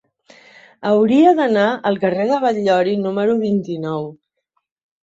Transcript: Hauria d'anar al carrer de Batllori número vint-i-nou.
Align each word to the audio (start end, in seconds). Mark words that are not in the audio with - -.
Hauria 0.91 1.35
d'anar 1.41 1.67
al 1.91 2.01
carrer 2.07 2.27
de 2.33 2.41
Batllori 2.47 2.99
número 3.07 3.39
vint-i-nou. 3.47 4.15